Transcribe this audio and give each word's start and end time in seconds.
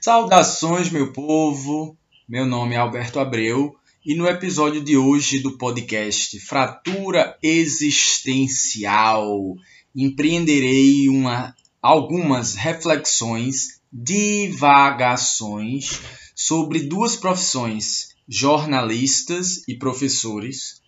Saudações, 0.00 0.90
meu 0.90 1.12
povo! 1.12 1.96
Meu 2.28 2.44
nome 2.46 2.74
é 2.74 2.78
Alberto 2.78 3.20
Abreu 3.20 3.76
e 4.06 4.14
no 4.14 4.28
episódio 4.28 4.80
de 4.80 4.96
hoje 4.96 5.40
do 5.40 5.58
podcast 5.58 6.38
Fratura 6.40 7.36
Existencial 7.42 9.56
empreenderei 9.94 11.08
uma, 11.08 11.54
algumas 11.82 12.54
reflexões, 12.54 13.80
divagações 13.92 16.00
sobre 16.34 16.80
duas 16.80 17.16
profissões, 17.16 18.07
jornalistas 18.28 19.66
e 19.66 19.74
professores, 19.74 20.82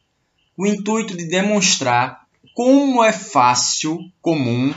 o 0.56 0.66
intuito 0.66 1.16
de 1.16 1.25
demonstrar 1.25 2.27
como 2.55 3.02
é 3.02 3.12
fácil, 3.12 3.98
comum 4.20 4.74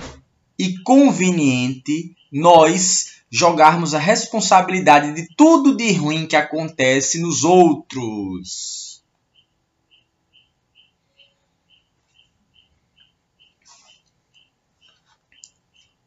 e 0.57 0.77
conveniente 0.83 2.15
nós 2.31 3.21
jogarmos 3.29 3.93
a 3.93 3.99
responsabilidade 3.99 5.13
de 5.13 5.27
tudo 5.35 5.75
de 5.75 5.91
ruim 5.91 6.25
que 6.25 6.35
acontece 6.35 7.19
nos 7.19 7.43
outros. 7.43 9.03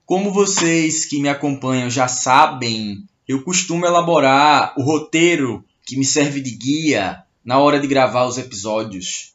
Como 0.07 0.33
vocês 0.33 1.05
que 1.05 1.21
me 1.21 1.29
acompanham 1.29 1.91
já 1.91 2.07
sabem, 2.07 3.05
eu 3.27 3.43
costumo 3.43 3.85
elaborar 3.85 4.73
o 4.79 4.83
roteiro 4.83 5.65
que 5.87 5.97
me 5.97 6.05
serve 6.05 6.41
de 6.41 6.51
guia 6.51 7.25
na 7.45 7.61
hora 7.61 7.79
de 7.79 7.87
gravar 7.87 8.27
os 8.27 8.37
episódios. 8.37 9.35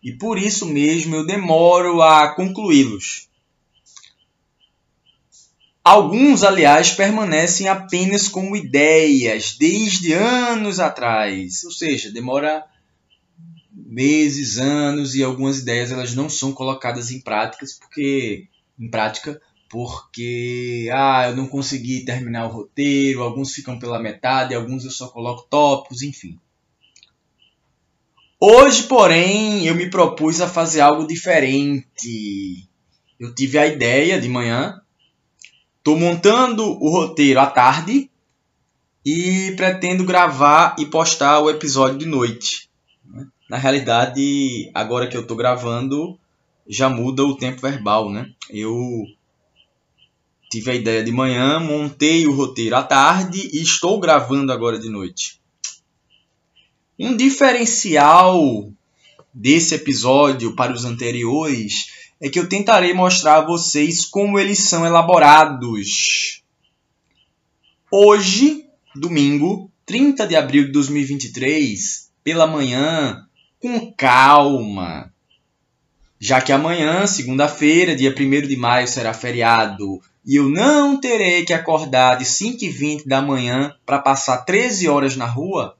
E 0.00 0.12
por 0.12 0.38
isso 0.38 0.64
mesmo 0.64 1.16
eu 1.16 1.26
demoro 1.26 2.00
a 2.00 2.34
concluí-los. 2.34 3.28
Alguns, 5.82 6.44
aliás, 6.44 6.90
permanecem 6.90 7.66
apenas 7.66 8.28
como 8.28 8.54
ideias 8.54 9.56
desde 9.58 10.12
anos 10.12 10.78
atrás, 10.78 11.64
ou 11.64 11.72
seja, 11.72 12.12
demora 12.12 12.64
meses, 13.72 14.58
anos 14.58 15.14
e 15.14 15.22
algumas 15.24 15.58
ideias 15.58 15.90
elas 15.90 16.14
não 16.14 16.28
são 16.28 16.52
colocadas 16.52 17.10
em 17.10 17.20
práticas 17.20 17.72
porque 17.72 18.46
em 18.78 18.88
prática 18.90 19.40
porque 19.68 20.88
ah, 20.92 21.28
eu 21.28 21.36
não 21.36 21.46
consegui 21.46 22.04
terminar 22.04 22.46
o 22.46 22.52
roteiro, 22.52 23.22
alguns 23.22 23.52
ficam 23.52 23.78
pela 23.78 23.98
metade, 23.98 24.54
alguns 24.54 24.84
eu 24.84 24.90
só 24.90 25.08
coloco 25.08 25.46
tópicos, 25.48 26.02
enfim. 26.02 26.38
Hoje, 28.40 28.84
porém, 28.84 29.66
eu 29.66 29.74
me 29.74 29.90
propus 29.90 30.40
a 30.40 30.48
fazer 30.48 30.80
algo 30.80 31.06
diferente. 31.06 32.68
Eu 33.18 33.34
tive 33.34 33.58
a 33.58 33.66
ideia 33.66 34.20
de 34.20 34.28
manhã 34.28 34.80
Estou 35.88 35.98
montando 35.98 36.64
o 36.84 36.90
roteiro 36.90 37.40
à 37.40 37.46
tarde 37.46 38.10
e 39.02 39.54
pretendo 39.56 40.04
gravar 40.04 40.76
e 40.78 40.84
postar 40.84 41.40
o 41.40 41.48
episódio 41.48 41.96
de 41.96 42.04
noite. 42.04 42.68
Na 43.48 43.56
realidade, 43.56 44.70
agora 44.74 45.06
que 45.06 45.16
eu 45.16 45.22
estou 45.22 45.34
gravando, 45.34 46.18
já 46.68 46.90
muda 46.90 47.24
o 47.24 47.34
tempo 47.34 47.62
verbal, 47.62 48.10
né? 48.10 48.30
Eu 48.50 49.02
tive 50.50 50.70
a 50.70 50.74
ideia 50.74 51.04
de 51.04 51.12
manhã, 51.12 51.60
montei 51.60 52.26
o 52.26 52.34
roteiro 52.34 52.76
à 52.76 52.82
tarde 52.82 53.50
e 53.52 53.62
estou 53.62 54.00
gravando 54.00 54.52
agora 54.52 54.78
de 54.78 54.88
noite. 54.88 55.40
Um 56.98 57.16
diferencial 57.16 58.72
desse 59.32 59.74
episódio 59.74 60.56
para 60.56 60.72
os 60.72 60.84
anteriores 60.84 61.92
é 62.20 62.28
que 62.28 62.38
eu 62.38 62.48
tentarei 62.48 62.92
mostrar 62.92 63.36
a 63.36 63.46
vocês 63.46 64.04
como 64.04 64.38
eles 64.38 64.68
são 64.68 64.84
elaborados. 64.84 66.42
Hoje, 67.90 68.66
domingo, 68.94 69.70
30 69.86 70.26
de 70.26 70.34
abril 70.34 70.64
de 70.64 70.72
2023, 70.72 72.10
pela 72.24 72.46
manhã, 72.46 73.26
com 73.60 73.92
calma. 73.92 75.12
Já 76.20 76.40
que 76.40 76.52
amanhã, 76.52 77.06
segunda-feira, 77.06 77.94
dia 77.94 78.14
1 78.16 78.48
de 78.48 78.56
maio, 78.56 78.88
será 78.88 79.14
feriado 79.14 80.00
e 80.28 80.36
eu 80.36 80.46
não 80.46 81.00
terei 81.00 81.42
que 81.42 81.54
acordar 81.54 82.18
de 82.18 82.24
5h20 82.26 83.06
da 83.06 83.22
manhã 83.22 83.74
para 83.86 83.98
passar 83.98 84.44
13 84.44 84.86
horas 84.86 85.16
na 85.16 85.24
rua, 85.24 85.74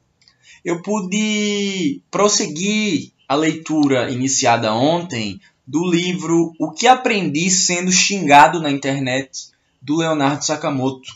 eu 0.65 0.81
pude 0.81 2.01
prosseguir 2.11 3.13
a 3.29 3.35
leitura 3.35 4.11
iniciada 4.11 4.73
ontem 4.73 5.39
do 5.67 5.87
livro 5.91 6.55
O 6.59 6.71
que 6.71 6.87
Aprendi 6.87 7.51
Sendo 7.51 7.93
Xingado 7.93 8.59
na 8.59 8.71
Internet, 8.71 9.51
do 9.83 9.99
Leonardo 9.99 10.43
Sakamoto. 10.43 11.13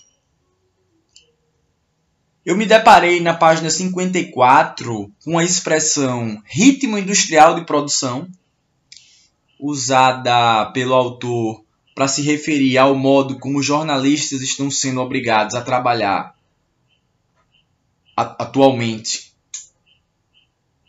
Eu 2.45 2.55
me 2.55 2.67
deparei 2.67 3.19
na 3.19 3.33
página 3.33 3.71
54 3.71 5.11
com 5.25 5.39
a 5.39 5.45
expressão 5.45 6.43
ritmo 6.45 6.99
industrial 6.99 7.55
de 7.55 7.65
produção, 7.65 8.29
usada 9.63 10.67
pelo 10.73 10.93
autor 10.93 11.65
para 11.95 12.09
se 12.09 12.21
referir 12.21 12.77
ao 12.79 12.97
modo 12.97 13.39
como 13.39 13.63
jornalistas 13.63 14.43
estão 14.43 14.69
sendo 14.69 15.01
obrigados 15.01 15.55
a 15.55 15.63
trabalhar 15.63 16.35
atualmente. 18.17 19.33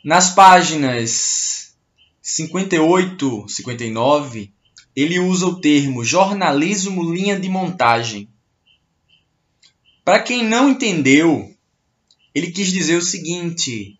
Nas 0.03 0.31
páginas 0.31 1.75
58, 2.19 3.45
59, 3.47 4.51
ele 4.95 5.19
usa 5.19 5.45
o 5.45 5.61
termo 5.61 6.03
jornalismo 6.03 7.13
linha 7.13 7.39
de 7.39 7.47
montagem. 7.47 8.27
Para 10.03 10.19
quem 10.19 10.43
não 10.43 10.69
entendeu, 10.69 11.55
ele 12.33 12.51
quis 12.51 12.71
dizer 12.71 12.95
o 12.95 13.01
seguinte: 13.01 13.99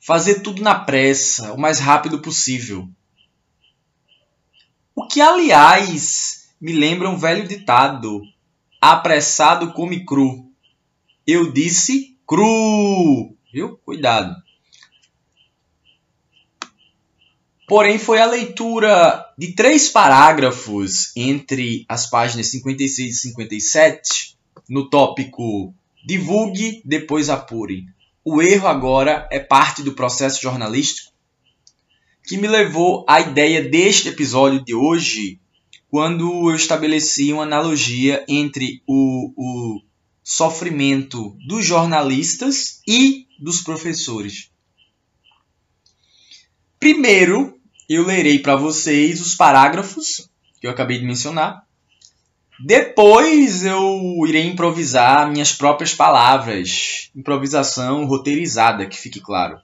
fazer 0.00 0.40
tudo 0.40 0.60
na 0.60 0.74
pressa, 0.74 1.52
o 1.52 1.58
mais 1.58 1.78
rápido 1.78 2.18
possível. 2.18 2.88
O 4.94 5.06
que, 5.06 5.20
aliás, 5.20 6.50
me 6.60 6.72
lembra 6.72 7.08
um 7.08 7.16
velho 7.16 7.46
ditado: 7.48 8.22
apressado 8.80 9.72
come 9.72 10.04
cru. 10.04 10.50
Eu 11.26 11.52
disse 11.52 12.16
cru, 12.26 13.34
viu? 13.52 13.78
Cuidado. 13.84 14.34
Porém, 17.66 17.98
foi 17.98 18.20
a 18.20 18.26
leitura 18.26 19.24
de 19.38 19.54
três 19.54 19.88
parágrafos 19.88 21.10
entre 21.16 21.86
as 21.88 22.10
páginas 22.10 22.48
56 22.48 23.10
e 23.10 23.18
57, 23.18 24.36
no 24.68 24.90
tópico 24.90 25.72
Divulgue, 26.04 26.82
depois 26.84 27.30
apure. 27.30 27.86
O 28.24 28.42
erro 28.42 28.66
agora 28.66 29.28
é 29.30 29.38
parte 29.38 29.82
do 29.82 29.94
processo 29.94 30.42
jornalístico, 30.42 31.11
que 32.24 32.36
me 32.36 32.46
levou 32.46 33.04
à 33.08 33.20
ideia 33.20 33.62
deste 33.62 34.08
episódio 34.08 34.64
de 34.64 34.74
hoje, 34.74 35.40
quando 35.88 36.50
eu 36.50 36.54
estabeleci 36.54 37.32
uma 37.32 37.42
analogia 37.42 38.24
entre 38.28 38.82
o, 38.86 39.32
o 39.36 39.82
sofrimento 40.22 41.36
dos 41.46 41.64
jornalistas 41.64 42.80
e 42.86 43.26
dos 43.38 43.60
professores. 43.60 44.50
Primeiro, 46.78 47.58
eu 47.88 48.06
lerei 48.06 48.38
para 48.38 48.56
vocês 48.56 49.20
os 49.20 49.34
parágrafos 49.34 50.28
que 50.60 50.66
eu 50.66 50.70
acabei 50.70 50.98
de 50.98 51.04
mencionar. 51.04 51.66
Depois 52.64 53.64
eu 53.64 54.24
irei 54.26 54.46
improvisar 54.46 55.30
minhas 55.30 55.52
próprias 55.52 55.92
palavras. 55.92 57.10
Improvisação 57.14 58.06
roteirizada, 58.06 58.86
que 58.86 58.96
fique 58.96 59.20
claro. 59.20 59.60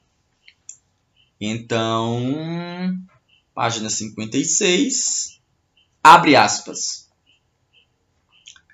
Então, 1.40 2.98
página 3.54 3.88
56, 3.88 5.40
abre 6.02 6.36
aspas. 6.36 7.08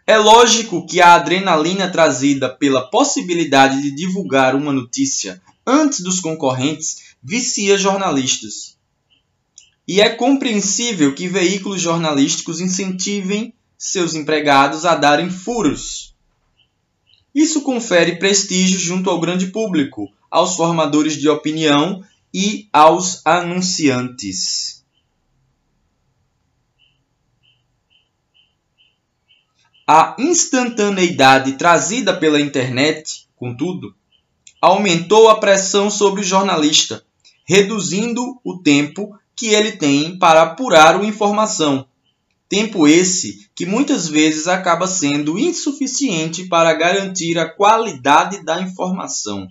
É 0.06 0.18
lógico 0.18 0.86
que 0.86 1.00
a 1.00 1.14
adrenalina 1.14 1.90
trazida 1.90 2.48
pela 2.48 2.90
possibilidade 2.90 3.80
de 3.82 3.94
divulgar 3.94 4.54
uma 4.54 4.72
notícia 4.72 5.40
antes 5.66 6.00
dos 6.00 6.20
concorrentes 6.20 7.14
vicia 7.22 7.78
jornalistas 7.78 8.74
e 9.86 10.00
é 10.00 10.08
compreensível 10.08 11.14
que 11.14 11.28
veículos 11.28 11.80
jornalísticos 11.80 12.60
incentivem 12.60 13.52
seus 13.76 14.14
empregados 14.14 14.84
a 14.86 14.94
darem 14.94 15.28
furos. 15.28 16.14
Isso 17.34 17.60
confere 17.62 18.16
prestígio 18.16 18.78
junto 18.78 19.10
ao 19.10 19.20
grande 19.20 19.48
público, 19.48 20.10
aos 20.30 20.56
formadores 20.56 21.16
de 21.20 21.28
opinião 21.28 22.02
e 22.34 22.68
aos 22.72 23.24
anunciantes. 23.24 24.84
A 29.86 30.16
instantaneidade 30.18 31.52
trazida 31.52 32.14
pela 32.14 32.40
internet, 32.40 33.28
contudo, 33.36 33.94
aumentou 34.60 35.30
a 35.30 35.38
pressão 35.38 35.88
sobre 35.88 36.22
o 36.22 36.24
jornalista 36.24 37.04
reduzindo 37.46 38.40
o 38.42 38.58
tempo 38.58 39.16
que 39.36 39.48
ele 39.48 39.72
tem 39.72 40.18
para 40.18 40.42
apurar 40.42 40.96
uma 40.96 41.06
informação. 41.06 41.86
Tempo 42.48 42.86
esse 42.86 43.48
que 43.54 43.66
muitas 43.66 44.08
vezes 44.08 44.46
acaba 44.46 44.86
sendo 44.86 45.38
insuficiente 45.38 46.46
para 46.46 46.72
garantir 46.74 47.38
a 47.38 47.48
qualidade 47.48 48.44
da 48.44 48.60
informação. 48.60 49.48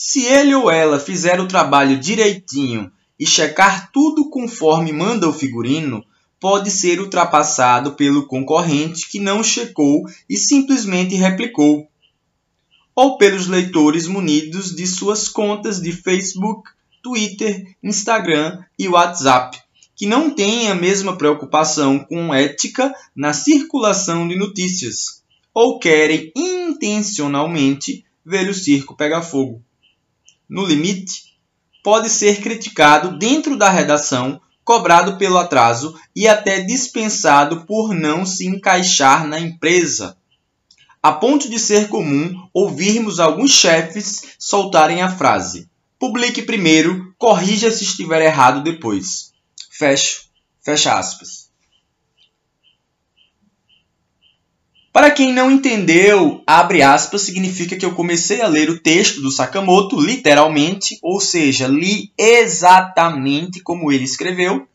Se 0.00 0.24
ele 0.24 0.54
ou 0.54 0.70
ela 0.70 1.00
fizer 1.00 1.40
o 1.40 1.48
trabalho 1.48 1.98
direitinho 1.98 2.88
e 3.18 3.26
checar 3.26 3.90
tudo 3.90 4.30
conforme 4.30 4.92
manda 4.92 5.28
o 5.28 5.32
figurino, 5.32 6.04
pode 6.38 6.70
ser 6.70 7.00
ultrapassado 7.00 7.94
pelo 7.94 8.24
concorrente 8.28 9.08
que 9.08 9.18
não 9.18 9.42
checou 9.42 10.04
e 10.30 10.36
simplesmente 10.36 11.16
replicou, 11.16 11.88
ou 12.94 13.18
pelos 13.18 13.48
leitores 13.48 14.06
munidos 14.06 14.72
de 14.72 14.86
suas 14.86 15.28
contas 15.28 15.82
de 15.82 15.90
Facebook, 15.90 16.70
Twitter, 17.02 17.66
Instagram 17.82 18.62
e 18.78 18.86
WhatsApp, 18.86 19.58
que 19.96 20.06
não 20.06 20.30
têm 20.30 20.70
a 20.70 20.76
mesma 20.76 21.18
preocupação 21.18 21.98
com 21.98 22.32
ética 22.32 22.94
na 23.16 23.32
circulação 23.32 24.28
de 24.28 24.36
notícias, 24.36 25.24
ou 25.52 25.80
querem 25.80 26.30
intencionalmente 26.36 28.04
ver 28.24 28.48
o 28.48 28.54
circo 28.54 28.96
pegar 28.96 29.22
fogo 29.22 29.60
no 30.48 30.64
limite, 30.64 31.36
pode 31.82 32.08
ser 32.08 32.40
criticado 32.40 33.18
dentro 33.18 33.56
da 33.56 33.68
redação, 33.68 34.40
cobrado 34.64 35.16
pelo 35.16 35.38
atraso 35.38 35.98
e 36.14 36.28
até 36.28 36.60
dispensado 36.60 37.64
por 37.66 37.94
não 37.94 38.26
se 38.26 38.46
encaixar 38.46 39.26
na 39.26 39.38
empresa. 39.40 40.16
A 41.02 41.12
ponto 41.12 41.48
de 41.48 41.58
ser 41.58 41.88
comum 41.88 42.48
ouvirmos 42.52 43.20
alguns 43.20 43.52
chefes 43.52 44.22
soltarem 44.38 45.00
a 45.00 45.10
frase: 45.10 45.68
publique 45.98 46.42
primeiro, 46.42 47.14
corrija 47.16 47.70
se 47.70 47.84
estiver 47.84 48.20
errado 48.22 48.62
depois. 48.62 49.32
Fecho, 49.70 50.24
fecha 50.60 50.98
aspas. 50.98 51.47
Para 54.92 55.10
quem 55.10 55.32
não 55.32 55.50
entendeu, 55.50 56.42
abre 56.46 56.82
aspas 56.82 57.22
significa 57.22 57.76
que 57.76 57.84
eu 57.84 57.94
comecei 57.94 58.40
a 58.40 58.48
ler 58.48 58.70
o 58.70 58.80
texto 58.80 59.20
do 59.20 59.30
Sakamoto 59.30 60.00
literalmente, 60.00 60.98
ou 61.02 61.20
seja, 61.20 61.68
li 61.68 62.10
exatamente 62.16 63.60
como 63.60 63.92
ele 63.92 64.04
escreveu. 64.04 64.66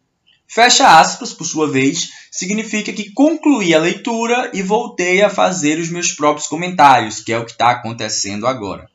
Fecha 0.47 0.99
aspas, 0.99 1.33
por 1.33 1.45
sua 1.45 1.67
vez, 1.67 2.09
significa 2.31 2.93
que 2.93 3.11
concluí 3.11 3.73
a 3.73 3.79
leitura 3.79 4.51
e 4.53 4.61
voltei 4.61 5.23
a 5.23 5.29
fazer 5.29 5.79
os 5.79 5.89
meus 5.89 6.11
próprios 6.11 6.47
comentários, 6.47 7.19
que 7.19 7.33
é 7.33 7.39
o 7.39 7.45
que 7.45 7.51
está 7.51 7.71
acontecendo 7.71 8.45
agora. 8.45 8.87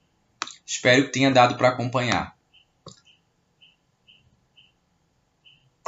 Espero 0.64 1.06
que 1.06 1.12
tenha 1.12 1.32
dado 1.32 1.56
para 1.56 1.71
acompanhar. 1.71 2.38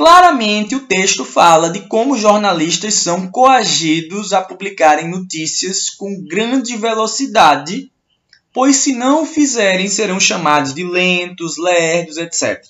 Claramente, 0.01 0.75
o 0.75 0.87
texto 0.87 1.27
fala 1.27 1.69
de 1.69 1.81
como 1.81 2.17
jornalistas 2.17 2.95
são 2.95 3.31
coagidos 3.31 4.33
a 4.33 4.41
publicarem 4.41 5.11
notícias 5.11 5.91
com 5.91 6.25
grande 6.27 6.75
velocidade, 6.75 7.93
pois 8.51 8.77
se 8.77 8.95
não 8.95 9.25
o 9.25 9.27
fizerem 9.27 9.89
serão 9.89 10.19
chamados 10.19 10.73
de 10.73 10.85
lentos, 10.85 11.59
lerdos, 11.59 12.17
etc. 12.17 12.65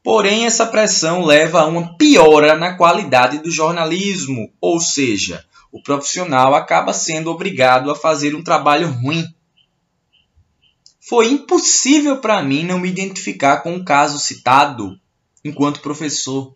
Porém, 0.00 0.46
essa 0.46 0.64
pressão 0.64 1.24
leva 1.24 1.62
a 1.62 1.66
uma 1.66 1.96
piora 1.96 2.56
na 2.56 2.76
qualidade 2.76 3.38
do 3.38 3.50
jornalismo, 3.50 4.48
ou 4.60 4.80
seja, 4.80 5.44
o 5.72 5.82
profissional 5.82 6.54
acaba 6.54 6.92
sendo 6.92 7.32
obrigado 7.32 7.90
a 7.90 7.96
fazer 7.96 8.36
um 8.36 8.44
trabalho 8.44 8.88
ruim. 8.92 9.26
Foi 11.00 11.32
impossível 11.32 12.18
para 12.18 12.40
mim 12.44 12.62
não 12.62 12.78
me 12.78 12.88
identificar 12.88 13.56
com 13.56 13.74
o 13.74 13.84
caso 13.84 14.20
citado 14.20 15.01
enquanto 15.44 15.80
professor. 15.80 16.54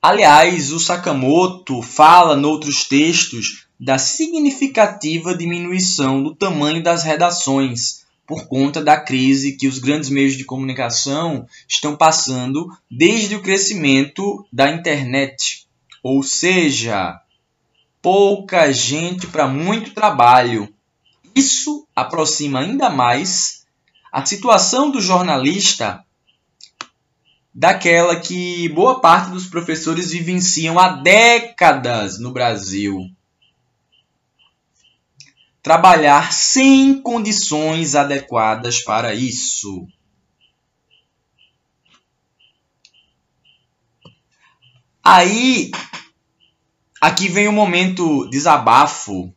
Aliás, 0.00 0.72
o 0.72 0.78
Sakamoto 0.78 1.82
fala 1.82 2.36
noutros 2.36 2.84
textos 2.84 3.66
da 3.78 3.98
significativa 3.98 5.36
diminuição 5.36 6.22
do 6.22 6.34
tamanho 6.34 6.82
das 6.82 7.02
redações 7.02 8.06
por 8.26 8.46
conta 8.46 8.82
da 8.82 9.00
crise 9.00 9.56
que 9.56 9.68
os 9.68 9.78
grandes 9.78 10.10
meios 10.10 10.36
de 10.36 10.44
comunicação 10.44 11.46
estão 11.68 11.96
passando 11.96 12.68
desde 12.90 13.36
o 13.36 13.42
crescimento 13.42 14.46
da 14.52 14.70
internet. 14.70 15.66
Ou 16.02 16.22
seja, 16.22 17.20
pouca 18.02 18.72
gente 18.72 19.26
para 19.26 19.46
muito 19.46 19.92
trabalho. 19.92 20.72
Isso 21.34 21.86
aproxima 21.94 22.60
ainda 22.60 22.88
mais 22.88 23.66
a 24.12 24.24
situação 24.24 24.90
do 24.90 25.00
jornalista 25.00 26.05
daquela 27.58 28.20
que 28.20 28.68
boa 28.68 29.00
parte 29.00 29.30
dos 29.30 29.46
professores 29.46 30.10
vivenciam 30.10 30.78
há 30.78 30.88
décadas 30.88 32.18
no 32.18 32.30
Brasil. 32.30 33.10
Trabalhar 35.62 36.34
sem 36.34 37.00
condições 37.00 37.94
adequadas 37.94 38.84
para 38.84 39.14
isso. 39.14 39.88
Aí, 45.02 45.70
aqui 47.00 47.28
vem 47.28 47.48
o 47.48 47.52
momento 47.52 48.28
desabafo, 48.28 49.32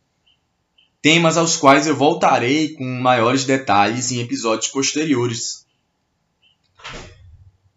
temas 1.02 1.38
aos 1.38 1.56
quais 1.56 1.88
eu 1.88 1.96
voltarei 1.96 2.74
com 2.74 2.84
maiores 2.84 3.46
detalhes 3.46 4.12
em 4.12 4.20
episódios 4.20 4.70
posteriores. 4.70 5.69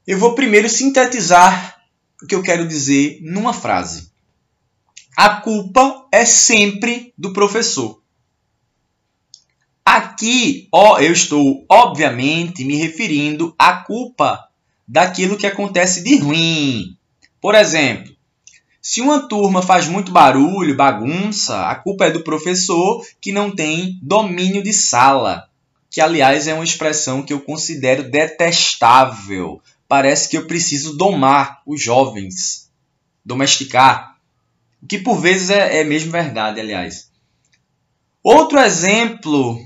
Eu 0.04 0.18
vou 0.18 0.34
primeiro 0.34 0.68
sintetizar 0.68 1.80
o 2.20 2.26
que 2.26 2.34
eu 2.34 2.42
quero 2.42 2.66
dizer 2.66 3.20
numa 3.22 3.52
frase. 3.52 4.10
A 5.16 5.36
culpa 5.36 6.06
é 6.10 6.24
sempre 6.24 7.14
do 7.16 7.32
professor. 7.32 8.02
Aqui, 9.84 10.68
ó, 10.72 10.98
eu 10.98 11.12
estou 11.12 11.64
obviamente 11.68 12.64
me 12.64 12.76
referindo 12.76 13.54
à 13.58 13.74
culpa 13.74 14.48
daquilo 14.88 15.36
que 15.36 15.46
acontece 15.46 16.02
de 16.02 16.18
ruim. 16.18 16.96
Por 17.40 17.54
exemplo, 17.54 18.12
se 18.80 19.00
uma 19.00 19.28
turma 19.28 19.62
faz 19.62 19.86
muito 19.86 20.10
barulho, 20.10 20.76
bagunça, 20.76 21.66
a 21.66 21.76
culpa 21.76 22.06
é 22.06 22.10
do 22.10 22.24
professor 22.24 23.06
que 23.20 23.30
não 23.30 23.54
tem 23.54 24.00
domínio 24.02 24.62
de 24.62 24.72
sala, 24.72 25.48
que 25.88 26.00
aliás 26.00 26.48
é 26.48 26.54
uma 26.54 26.64
expressão 26.64 27.22
que 27.22 27.32
eu 27.32 27.40
considero 27.40 28.10
detestável, 28.10 29.60
parece 29.92 30.26
que 30.26 30.38
eu 30.38 30.46
preciso 30.46 30.96
domar 30.96 31.60
os 31.66 31.82
jovens, 31.82 32.72
domesticar. 33.22 34.16
O 34.82 34.86
que 34.86 34.98
por 34.98 35.20
vezes 35.20 35.50
é, 35.50 35.80
é 35.80 35.84
mesmo 35.84 36.10
verdade, 36.10 36.58
aliás. 36.58 37.10
Outro 38.22 38.58
exemplo: 38.58 39.60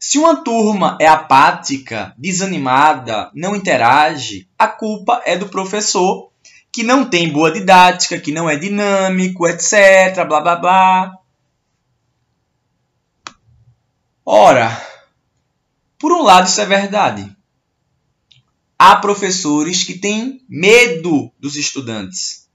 se 0.00 0.18
uma 0.18 0.42
turma 0.42 0.98
é 1.00 1.06
apática, 1.06 2.12
desanimada, 2.18 3.30
não 3.36 3.54
interage, 3.54 4.48
a 4.58 4.66
culpa 4.66 5.22
é 5.24 5.36
do 5.36 5.48
professor 5.48 6.32
que 6.72 6.82
não 6.82 7.08
tem 7.08 7.32
boa 7.32 7.52
didática, 7.52 8.18
que 8.18 8.32
não 8.32 8.50
é 8.50 8.56
dinâmico, 8.56 9.46
etc. 9.46 10.26
blá 10.26 10.40
blá 10.40 10.56
blá. 10.56 11.12
Ora, 14.26 14.76
por 16.00 16.10
um 16.10 16.22
lado 16.22 16.48
isso 16.48 16.60
é 16.60 16.66
verdade 16.66 17.36
há 18.82 18.96
professores 18.96 19.84
que 19.84 19.96
têm 19.96 20.40
medo 20.48 21.30
dos 21.38 21.54
estudantes. 21.54 22.48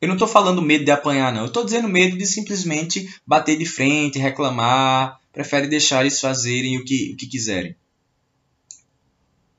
Eu 0.00 0.08
não 0.08 0.14
estou 0.14 0.26
falando 0.26 0.62
medo 0.62 0.86
de 0.86 0.90
apanhar, 0.90 1.34
não. 1.34 1.42
Eu 1.42 1.48
estou 1.48 1.62
dizendo 1.62 1.86
medo 1.86 2.16
de 2.16 2.24
simplesmente 2.24 3.14
bater 3.26 3.58
de 3.58 3.66
frente, 3.66 4.18
reclamar, 4.18 5.20
prefere 5.30 5.66
deixar 5.66 6.00
eles 6.00 6.18
fazerem 6.18 6.78
o 6.78 6.84
que, 6.84 7.12
o 7.12 7.16
que 7.18 7.26
quiserem. 7.26 7.76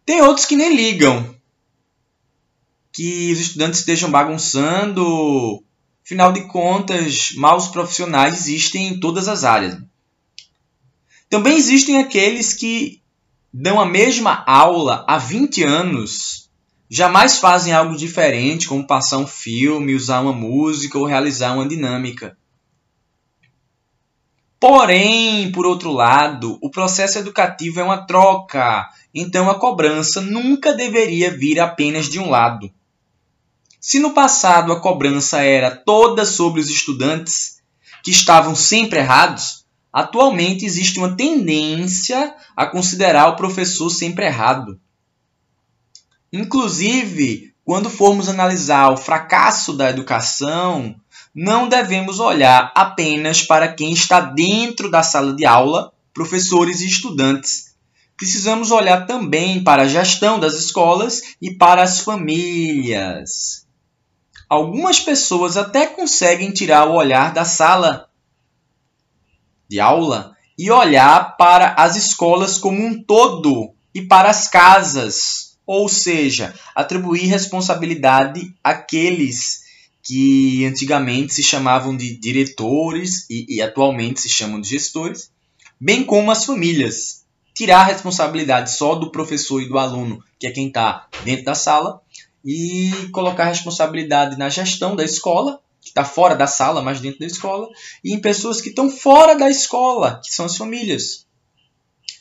Tem 0.04 0.22
outros 0.22 0.48
que 0.48 0.56
nem 0.56 0.76
ligam. 0.76 1.36
Que 2.92 3.32
os 3.32 3.40
estudantes 3.40 3.82
estejam 3.82 4.10
bagunçando. 4.10 5.64
Afinal 6.04 6.34
de 6.34 6.48
contas, 6.48 7.32
maus 7.36 7.68
profissionais 7.68 8.34
existem 8.34 8.88
em 8.88 9.00
todas 9.00 9.28
as 9.28 9.44
áreas. 9.44 9.78
Também 11.30 11.56
existem 11.56 12.00
aqueles 12.00 12.54
que 12.54 13.04
dão 13.58 13.80
a 13.80 13.86
mesma 13.86 14.44
aula 14.46 15.06
há 15.08 15.18
20 15.18 15.64
anos, 15.64 16.50
jamais 16.90 17.40
fazem 17.40 17.72
algo 17.72 17.96
diferente, 17.96 18.68
como 18.68 18.86
passar 18.86 19.18
um 19.18 19.26
filme, 19.26 19.96
usar 19.96 20.20
uma 20.20 20.34
música 20.34 21.00
ou 21.00 21.06
realizar 21.06 21.54
uma 21.54 21.66
dinâmica. 21.66 22.38
Porém, 24.60 25.54
por 25.54 25.66
outro 25.66 25.94
lado, 25.94 26.60
o 26.62 26.70
processo 26.70 27.18
educativo 27.18 27.80
é 27.80 27.84
uma 27.84 28.06
troca, 28.06 28.90
então 29.14 29.50
a 29.50 29.56
cobrança 29.56 30.20
nunca 30.20 30.74
deveria 30.74 31.32
vir 31.32 31.58
apenas 31.58 32.10
de 32.10 32.20
um 32.20 32.30
lado. 32.30 32.70
Se 33.80 34.00
no 34.00 34.14
passado 34.14 34.74
a 34.74 34.82
cobrança 34.82 35.42
era 35.42 35.72
toda 35.72 36.26
sobre 36.26 36.60
os 36.60 36.70
estudantes, 36.70 37.62
que 38.04 38.12
estavam 38.12 38.54
sempre 38.54 39.00
errados, 39.00 39.65
atualmente 39.96 40.66
existe 40.66 41.00
uma 41.00 41.16
tendência 41.16 42.36
a 42.54 42.66
considerar 42.66 43.30
o 43.30 43.38
professor 43.38 43.90
sempre 43.90 44.26
errado. 44.26 44.78
Inclusive, 46.34 47.54
quando 47.64 47.90
formos 47.90 48.28
analisar 48.28 48.92
o 48.92 48.98
fracasso 48.98 49.72
da 49.72 49.90
educação, 49.90 50.98
não 51.34 51.70
devemos 51.70 52.20
olhar 52.20 52.74
apenas 52.76 53.42
para 53.42 53.72
quem 53.72 53.94
está 53.94 54.20
dentro 54.20 54.92
da 54.92 55.02
sala 55.02 55.34
de 55.34 55.46
aula, 55.46 55.94
professores 56.14 56.82
e 56.82 56.88
estudantes. 56.88 57.74
Precisamos 58.18 58.72
olhar 58.72 59.08
também 59.08 59.64
para 59.64 59.84
a 59.84 59.88
gestão 59.88 60.38
das 60.42 60.56
escolas 60.56 61.22
e 61.42 61.52
para 61.52 61.82
as 61.82 62.02
famílias. 62.02 63.66
Algumas 64.50 65.00
pessoas 65.00 65.56
até 65.56 65.88
conseguem 65.88 66.52
tirar 66.52 66.86
o 66.90 66.96
olhar 66.96 67.34
da 67.34 67.46
sala 67.46 68.05
de 69.70 69.80
aula 69.80 70.36
e 70.58 70.72
olhar 70.72 71.36
para 71.38 71.74
as 71.74 71.96
escolas 71.96 72.58
como 72.58 72.82
um 72.82 73.02
todo 73.04 73.74
e 73.94 74.02
para 74.02 74.30
as 74.30 74.48
casas, 74.48 75.58
ou 75.66 75.88
seja, 75.88 76.54
atribuir 76.74 77.28
responsabilidade 77.28 78.54
àqueles 78.64 79.66
que 80.04 80.66
antigamente 80.66 81.34
se 81.34 81.42
chamavam 81.42 81.96
de 81.98 82.16
diretores 82.18 83.26
e, 83.30 83.56
e 83.56 83.62
atualmente 83.62 84.22
se 84.22 84.30
chamam 84.30 84.62
de 84.62 84.70
gestores, 84.70 85.32
bem 85.80 86.04
como 86.04 86.32
as 86.32 86.46
famílias. 86.46 87.26
Tirar 87.56 87.82
a 87.82 87.86
responsabilidade 87.86 88.72
só 88.72 88.96
do 88.96 89.12
professor 89.12 89.62
e 89.62 89.68
do 89.68 89.80
aluno, 89.80 90.22
que 90.38 90.46
é 90.46 90.52
quem 90.52 90.68
está 90.68 91.08
dentro 91.24 91.46
da 91.46 91.56
sala, 91.56 92.02
e 92.44 92.92
colocar 93.12 93.46
a 93.46 93.50
responsabilidade 93.50 94.38
na 94.38 94.50
gestão 94.50 94.96
da 94.96 95.04
escola, 95.04 95.60
que 95.86 95.92
está 95.92 96.04
fora 96.04 96.36
da 96.36 96.48
sala, 96.48 96.82
mas 96.82 97.00
dentro 97.00 97.20
da 97.20 97.28
escola, 97.28 97.70
e 98.04 98.12
em 98.12 98.20
pessoas 98.20 98.60
que 98.60 98.70
estão 98.70 98.90
fora 98.90 99.36
da 99.36 99.52
escola, 99.52 100.20
que 100.26 100.34
são 100.34 100.48
as 100.48 100.58
famílias. 100.58 101.28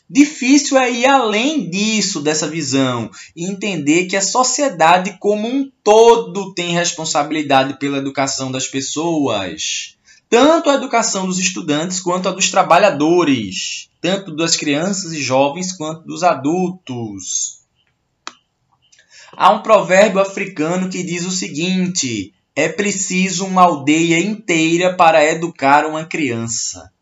Difícil 0.09 0.77
é 0.77 0.93
ir 0.93 1.07
além 1.07 1.71
disso, 1.71 2.21
dessa 2.21 2.47
visão, 2.47 3.11
e 3.35 3.47
entender 3.47 4.05
que 4.05 4.17
a 4.17 4.21
sociedade 4.21 5.17
como 5.19 5.49
um 5.49 5.73
todo 5.83 6.53
tem 6.53 6.73
responsabilidade 6.73 7.79
pela 7.79 7.97
educação 7.97 8.53
das 8.53 8.67
pessoas. 8.67 9.97
Tanto 10.29 10.69
a 10.69 10.75
educação 10.75 11.27
dos 11.27 11.39
estudantes 11.39 12.01
quanto 12.01 12.29
a 12.29 12.33
dos 12.33 12.51
trabalhadores, 12.51 13.89
tanto 13.99 14.37
das 14.37 14.57
crianças 14.57 15.13
e 15.13 15.23
jovens 15.23 15.73
quanto 15.73 16.07
dos 16.07 16.23
adultos. 16.23 17.65
Há 19.33 19.53
um 19.53 19.63
provérbio 19.63 20.21
africano 20.21 20.91
que 20.91 21.03
diz 21.03 21.25
o 21.25 21.31
seguinte: 21.31 22.35
é 22.57 22.69
preciso 22.69 23.47
uma 23.47 23.63
aldeia 23.63 24.19
inteira 24.19 24.95
para 24.95 25.25
educar 25.25 25.87
uma 25.87 26.05
criança. 26.05 26.93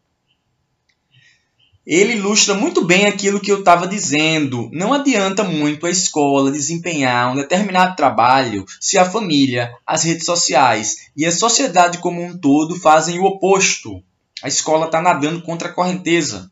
Ele 1.85 2.12
ilustra 2.12 2.54
muito 2.54 2.85
bem 2.85 3.06
aquilo 3.06 3.40
que 3.40 3.50
eu 3.50 3.59
estava 3.59 3.88
dizendo. 3.88 4.71
Não 4.73 4.92
adianta 4.92 5.42
muito 5.42 5.85
a 5.85 5.90
escola 5.90 6.52
desempenhar 6.52 7.32
um 7.32 7.37
determinado 7.37 7.97
trabalho 7.97 8.64
se 8.80 8.97
a 8.97 9.04
família, 9.04 9.73
as 9.85 10.04
redes 10.04 10.25
sociais 10.25 11.09
e 11.16 11.26
a 11.26 11.32
sociedade 11.32 11.99
como 11.99 12.23
um 12.23 12.38
todo 12.38 12.78
fazem 12.78 13.18
o 13.18 13.25
oposto. 13.25 14.02
A 14.42 14.49
escola 14.49 14.87
está 14.87 15.02
nadando 15.02 15.42
contra 15.42 15.68
a 15.68 15.73
correnteza. 15.73 16.50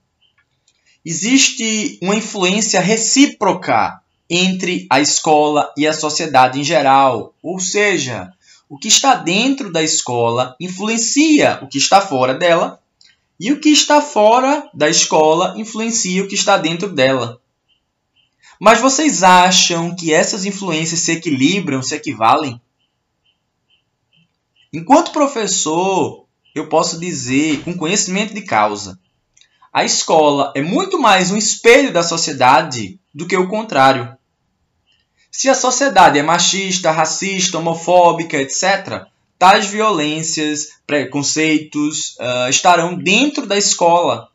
Existe 1.05 1.99
uma 2.03 2.17
influência 2.17 2.81
recíproca 2.81 4.01
entre 4.29 4.87
a 4.91 5.01
escola 5.01 5.73
e 5.77 5.87
a 5.87 5.93
sociedade 5.93 6.61
em 6.61 6.65
geral. 6.65 7.35
Ou 7.43 7.59
seja, 7.59 8.33
o 8.71 8.79
que 8.79 8.87
está 8.87 9.17
dentro 9.17 9.73
da 9.73 9.83
escola 9.83 10.55
influencia 10.61 11.59
o 11.61 11.67
que 11.67 11.77
está 11.77 12.01
fora 12.01 12.33
dela, 12.33 12.81
e 13.39 13.51
o 13.53 13.61
que 13.61 13.71
está 13.71 14.01
fora 14.01 14.71
da 14.73 14.89
escola 14.89 15.55
influencia 15.59 16.23
o 16.23 16.29
que 16.29 16.37
está 16.37 16.57
dentro 16.57 16.89
dela. 16.89 17.41
Mas 18.61 18.81
vocês 18.81 19.23
acham 19.23 19.97
que 19.97 20.13
essas 20.13 20.45
influências 20.45 21.01
se 21.01 21.13
equilibram, 21.13 21.83
se 21.83 21.95
equivalem? 21.97 22.61
Enquanto 24.73 25.11
professor, 25.11 26.27
eu 26.55 26.69
posso 26.69 27.01
dizer, 27.01 27.65
com 27.65 27.77
conhecimento 27.77 28.35
de 28.35 28.43
causa, 28.43 29.01
a 29.73 29.85
escola 29.85 30.53
é 30.55 30.63
muito 30.63 31.01
mais 31.01 31.31
um 31.31 31.37
espelho 31.37 31.93
da 31.93 32.03
sociedade 32.03 33.01
do 33.13 33.27
que 33.27 33.37
o 33.37 33.49
contrário. 33.49 34.17
Se 35.31 35.49
a 35.49 35.55
sociedade 35.55 36.19
é 36.19 36.23
machista, 36.23 36.91
racista, 36.91 37.59
homofóbica, 37.59 38.37
etc., 38.37 39.07
tais 39.39 39.67
violências, 39.67 40.73
preconceitos 40.87 42.17
uh, 42.19 42.51
estarão 42.51 42.95
dentro 42.95 43.47
da 43.47 43.57
escola. 43.57 44.29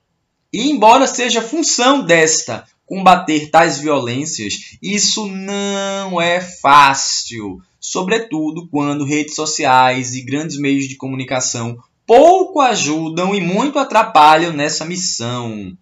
E, 0.52 0.70
embora 0.70 1.06
seja 1.06 1.42
função 1.42 2.02
desta 2.02 2.66
combater 2.86 3.50
tais 3.50 3.80
violências, 3.80 4.78
isso 4.82 5.28
não 5.28 6.22
é 6.22 6.40
fácil, 6.40 7.62
sobretudo 7.80 8.68
quando 8.68 9.06
redes 9.06 9.36
sociais 9.36 10.14
e 10.14 10.22
grandes 10.22 10.58
meios 10.58 10.88
de 10.88 10.96
comunicação 10.96 11.78
pouco 12.06 12.62
ajudam 12.62 13.34
e 13.34 13.42
muito 13.42 13.80
atrapalham 13.80 14.54
nessa 14.54 14.86
missão. 14.86 15.76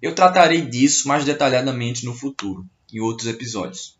Eu 0.00 0.14
tratarei 0.14 0.60
disso 0.60 1.08
mais 1.08 1.24
detalhadamente 1.24 2.04
no 2.04 2.14
futuro, 2.14 2.64
em 2.92 3.00
outros 3.00 3.26
episódios. 3.26 3.96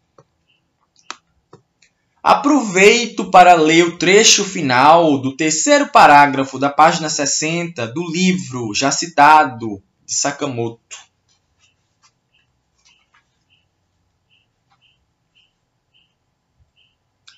Aproveito 2.24 3.30
para 3.30 3.52
ler 3.52 3.84
o 3.84 3.98
trecho 3.98 4.46
final 4.46 5.18
do 5.18 5.36
terceiro 5.36 5.88
parágrafo 5.88 6.58
da 6.58 6.70
página 6.70 7.10
60 7.10 7.86
do 7.88 8.10
livro 8.10 8.72
já 8.74 8.90
citado 8.90 9.82
de 10.06 10.14
Sakamoto. 10.14 10.96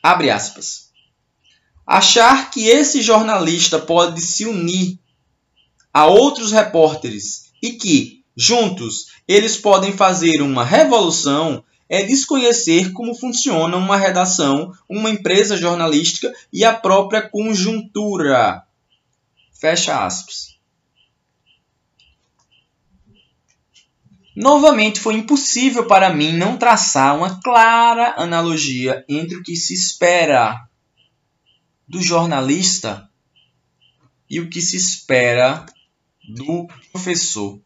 Abre 0.00 0.30
aspas. 0.30 0.92
Achar 1.84 2.52
que 2.52 2.68
esse 2.68 3.02
jornalista 3.02 3.80
pode 3.80 4.20
se 4.20 4.46
unir 4.46 5.00
a 5.92 6.06
outros 6.06 6.52
repórteres 6.52 7.50
e 7.60 7.72
que, 7.72 8.24
juntos, 8.36 9.06
eles 9.26 9.56
podem 9.56 9.92
fazer 9.92 10.42
uma 10.42 10.64
revolução 10.64 11.64
é 11.88 12.02
desconhecer 12.02 12.92
como 12.92 13.14
funciona 13.14 13.76
uma 13.76 13.96
redação, 13.96 14.72
uma 14.88 15.10
empresa 15.10 15.56
jornalística 15.56 16.32
e 16.52 16.64
a 16.64 16.74
própria 16.74 17.22
conjuntura. 17.22 18.64
Fecha 19.52 20.04
aspas. 20.04 20.56
Novamente, 24.36 25.00
foi 25.00 25.14
impossível 25.14 25.86
para 25.86 26.12
mim 26.12 26.32
não 26.32 26.58
traçar 26.58 27.16
uma 27.16 27.40
clara 27.40 28.14
analogia 28.18 29.02
entre 29.08 29.36
o 29.36 29.42
que 29.42 29.56
se 29.56 29.72
espera 29.72 30.68
do 31.88 32.02
jornalista 32.02 33.08
e 34.28 34.38
o 34.40 34.50
que 34.50 34.60
se 34.60 34.76
espera 34.76 35.64
do 36.28 36.68
professor. 36.92 37.60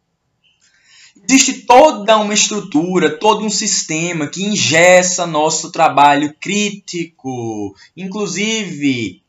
Existe 1.29 1.63
toda 1.63 2.19
uma 2.19 2.35
estrutura, 2.35 3.17
todo 3.19 3.45
um 3.45 3.51
sistema 3.51 4.27
que 4.27 4.45
ingessa 4.45 5.27
nosso 5.27 5.71
trabalho 5.71 6.35
crítico. 6.41 7.75
Inclusive, 7.97 9.23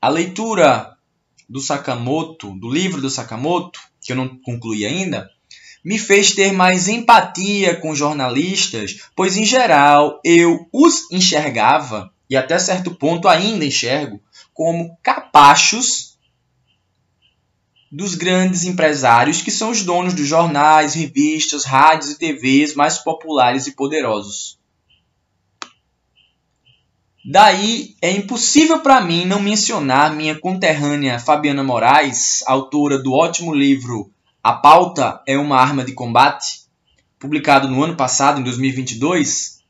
a 0.00 0.08
leitura 0.08 0.96
do 1.48 1.60
Sakamoto, 1.60 2.52
do 2.58 2.70
livro 2.70 3.00
do 3.00 3.10
Sakamoto, 3.10 3.80
que 4.00 4.12
eu 4.12 4.16
não 4.16 4.28
concluí 4.38 4.86
ainda, 4.86 5.28
me 5.84 5.98
fez 5.98 6.32
ter 6.32 6.52
mais 6.52 6.88
empatia 6.88 7.76
com 7.76 7.94
jornalistas, 7.94 9.00
pois 9.16 9.36
em 9.36 9.44
geral 9.44 10.20
eu 10.24 10.68
os 10.72 11.10
enxergava, 11.10 12.12
e 12.30 12.36
até 12.36 12.58
certo 12.58 12.94
ponto 12.94 13.28
ainda 13.28 13.64
enxergo, 13.64 14.20
como 14.54 14.96
capachos 15.02 16.11
dos 17.92 18.14
grandes 18.14 18.64
empresários 18.64 19.42
que 19.42 19.50
são 19.50 19.70
os 19.70 19.84
donos 19.84 20.14
dos 20.14 20.26
jornais, 20.26 20.94
revistas, 20.94 21.66
rádios 21.66 22.12
e 22.12 22.18
TVs 22.18 22.74
mais 22.74 22.96
populares 22.96 23.66
e 23.66 23.72
poderosos. 23.72 24.58
Daí 27.22 27.94
é 28.00 28.10
impossível 28.10 28.80
para 28.80 29.02
mim 29.02 29.26
não 29.26 29.40
mencionar 29.40 30.16
minha 30.16 30.34
conterrânea 30.40 31.18
Fabiana 31.18 31.62
Moraes, 31.62 32.42
autora 32.46 32.98
do 32.98 33.12
ótimo 33.12 33.54
livro 33.54 34.10
A 34.42 34.54
Pauta 34.54 35.22
é 35.28 35.36
uma 35.36 35.58
Arma 35.58 35.84
de 35.84 35.92
Combate, 35.92 36.62
publicado 37.18 37.68
no 37.68 37.84
ano 37.84 37.94
passado, 37.94 38.40
em 38.40 38.42
2022, 38.42 39.60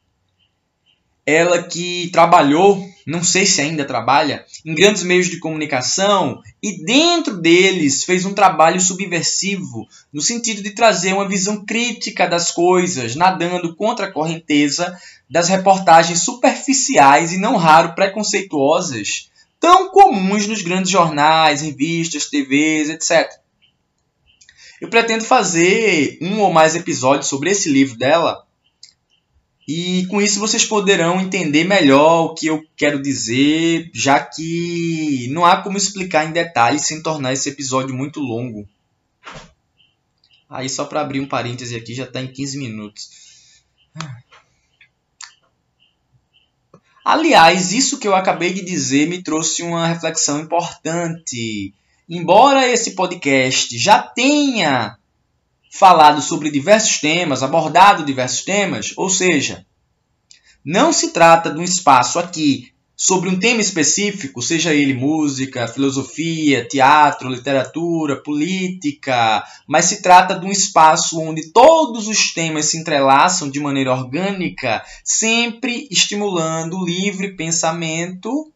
ela 1.27 1.63
que 1.63 2.09
trabalhou, 2.11 2.83
não 3.07 3.23
sei 3.23 3.45
se 3.45 3.61
ainda 3.61 3.85
trabalha, 3.85 4.45
em 4.65 4.75
grandes 4.75 5.03
meios 5.03 5.29
de 5.29 5.39
comunicação 5.39 6.43
e 6.63 6.85
dentro 6.85 7.37
deles 7.37 8.05
fez 8.05 8.25
um 8.25 8.35
trabalho 8.35 8.81
subversivo 8.81 9.89
no 10.13 10.21
sentido 10.21 10.63
de 10.63 10.71
trazer 10.71 11.13
uma 11.13 11.29
visão 11.29 11.65
crítica 11.65 12.27
das 12.27 12.51
coisas, 12.51 13.17
nadando 13.17 13.75
contra 13.75 14.07
a 14.07 14.13
correnteza 14.13 14.97
das 15.29 15.49
reportagens 15.49 16.21
superficiais 16.21 17.33
e 17.33 17.39
não 17.39 17.57
raro 17.57 17.95
preconceituosas, 17.95 19.31
tão 19.59 19.91
comuns 19.91 20.47
nos 20.47 20.63
grandes 20.63 20.91
jornais, 20.91 21.63
revistas, 21.63 22.27
TVs, 22.27 22.91
etc. 22.91 23.31
Eu 24.81 24.91
pretendo 24.91 25.25
fazer 25.25 26.19
um 26.21 26.41
ou 26.41 26.53
mais 26.53 26.75
episódios 26.75 27.29
sobre 27.29 27.51
esse 27.51 27.71
livro 27.71 27.97
dela. 27.97 28.45
E 29.67 30.07
com 30.07 30.21
isso 30.21 30.41
vocês 30.41 30.65
poderão 30.65 31.21
entender 31.21 31.65
melhor 31.65 32.25
o 32.25 32.35
que 32.35 32.47
eu 32.47 32.65
quero 32.77 33.01
dizer, 33.01 33.91
já 33.95 34.19
que 34.19 35.29
não 35.31 35.45
há 35.45 35.63
como 35.63 35.79
explicar 35.79 36.29
em 36.29 36.33
detalhes 36.33 36.83
sem 36.83 37.03
tornar 37.03 37.33
esse 37.33 37.49
episódio 37.49 37.95
muito 37.95 38.19
longo. 38.19 38.69
Aí 40.51 40.69
só 40.69 40.85
para 40.85 41.01
abrir 41.01 41.21
um 41.21 41.29
parêntese 41.29 41.77
aqui 41.77 41.95
já 41.95 42.05
está 42.05 42.21
em 42.21 42.27
15 42.27 42.59
minutos. 42.59 43.09
Aliás, 47.05 47.73
isso 47.73 47.99
que 47.99 48.07
eu 48.07 48.15
acabei 48.15 48.53
de 48.53 48.65
dizer 48.65 49.09
me 49.09 49.23
trouxe 49.23 49.63
uma 49.63 49.87
reflexão 49.89 50.41
importante. 50.41 51.73
Embora 52.09 52.69
esse 52.69 52.95
podcast 52.95 53.77
já 53.79 54.03
tenha 54.03 54.97
falado 55.73 56.21
sobre 56.21 56.51
diversos 56.51 56.99
temas, 56.99 57.43
abordado 57.43 58.05
diversos 58.05 58.45
temas, 58.45 58.93
ou 58.97 59.09
seja, 59.09 59.65
não 60.63 60.93
se 60.93 61.13
trata 61.13 61.51
de 61.51 61.59
um 61.59 61.63
espaço 61.63 62.19
aqui 62.19 62.71
sobre 62.95 63.29
um 63.29 63.39
tema 63.39 63.61
específico, 63.61 64.43
seja 64.43 64.75
ele 64.75 64.95
música, 64.95 65.67
filosofia, 65.67 66.69
teatro, 66.69 67.31
literatura, 67.31 68.23
política, 68.23 69.43
mas 69.67 69.87
se 69.87 70.03
trata 70.03 70.39
de 70.39 70.47
um 70.47 70.53
espaço 70.53 71.19
onde 71.19 71.51
todos 71.51 72.07
os 72.07 72.33
temas 72.33 72.67
se 72.67 72.77
entrelaçam 72.77 73.51
de 73.51 73.59
maneira 73.59 73.93
orgânica, 73.93 74.85
sempre 75.03 75.89
estimulando 75.91 76.77
o 76.77 76.85
livre 76.85 77.35
pensamento 77.35 78.53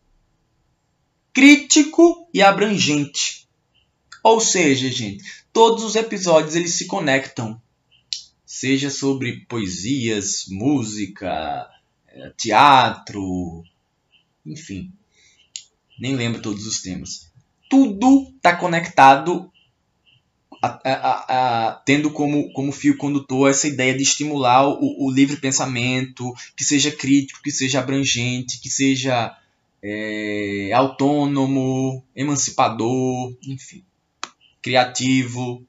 crítico 1.32 2.28
e 2.32 2.42
abrangente. 2.42 3.46
Ou 4.23 4.40
seja, 4.40 4.90
gente, 4.90 5.25
todos 5.56 5.82
os 5.84 5.96
episódios 5.96 6.54
eles 6.54 6.75
se 6.75 6.86
conectam, 6.86 7.58
seja 8.44 8.90
sobre 8.90 9.46
poesias, 9.48 10.44
música, 10.50 11.66
eh, 12.08 12.30
teatro, 12.36 13.64
enfim, 14.44 14.92
nem 15.98 16.14
lembro 16.14 16.42
todos 16.42 16.66
os 16.66 16.82
temas. 16.82 17.32
Tudo 17.70 18.34
está 18.36 18.54
conectado, 18.54 19.50
a, 20.62 20.78
a, 20.84 21.68
a, 21.68 21.72
tendo 21.86 22.10
como, 22.10 22.52
como 22.52 22.70
fio 22.70 22.98
condutor 22.98 23.48
essa 23.48 23.66
ideia 23.66 23.96
de 23.96 24.02
estimular 24.02 24.68
o, 24.68 25.06
o, 25.06 25.10
livre 25.10 25.38
pensamento, 25.38 26.34
que 26.54 26.64
seja 26.64 26.92
crítico, 26.92 27.40
que 27.42 27.50
seja 27.50 27.78
abrangente, 27.78 28.60
que 28.60 28.68
seja 28.68 29.34
é, 29.82 30.70
autônomo, 30.75 32.04
emancipador, 32.14 33.34
enfim, 33.42 33.82
criativo. 34.66 35.64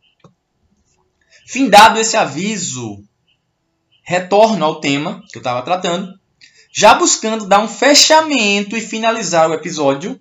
Findado 1.46 2.00
esse 2.00 2.18
aviso, 2.18 3.04
retorno 4.02 4.66
ao 4.66 4.82
tema 4.82 5.24
que 5.30 5.38
eu 5.38 5.40
estava 5.40 5.62
tratando 5.62 6.18
já 6.78 6.94
buscando 6.94 7.48
dar 7.48 7.60
um 7.60 7.68
fechamento 7.68 8.78
e 8.78 8.82
finalizar 8.82 9.50
o 9.50 9.54
episódio. 9.56 10.20